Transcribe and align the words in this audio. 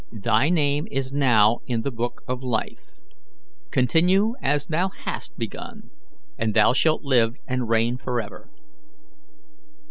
Thy 0.11 0.49
name 0.49 0.87
is 0.89 1.13
now 1.13 1.59
in 1.67 1.83
the 1.83 1.91
Book 1.91 2.23
of 2.27 2.41
Life. 2.41 2.95
Continue 3.69 4.33
as 4.41 4.65
thou 4.65 4.89
hast 4.89 5.37
begun, 5.37 5.91
and 6.39 6.55
thou 6.55 6.73
shalt 6.73 7.03
live 7.03 7.35
and 7.47 7.69
reign 7.69 7.97
forever." 7.97 8.49